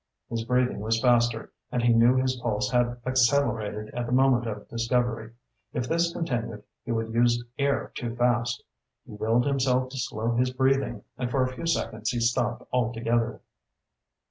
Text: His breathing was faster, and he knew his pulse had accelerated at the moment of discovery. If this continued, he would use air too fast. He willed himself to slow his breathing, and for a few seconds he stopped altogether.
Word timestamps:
His 0.31 0.43
breathing 0.43 0.79
was 0.79 0.99
faster, 0.99 1.51
and 1.71 1.83
he 1.83 1.93
knew 1.93 2.15
his 2.15 2.35
pulse 2.37 2.71
had 2.71 2.99
accelerated 3.05 3.93
at 3.93 4.07
the 4.07 4.11
moment 4.11 4.47
of 4.47 4.67
discovery. 4.67 5.33
If 5.73 5.87
this 5.87 6.11
continued, 6.11 6.63
he 6.83 6.91
would 6.91 7.13
use 7.13 7.43
air 7.59 7.91
too 7.93 8.15
fast. 8.15 8.63
He 9.05 9.11
willed 9.11 9.45
himself 9.45 9.89
to 9.89 9.99
slow 9.99 10.31
his 10.35 10.49
breathing, 10.49 11.03
and 11.19 11.29
for 11.29 11.43
a 11.43 11.53
few 11.53 11.67
seconds 11.67 12.09
he 12.09 12.19
stopped 12.19 12.63
altogether. 12.73 13.41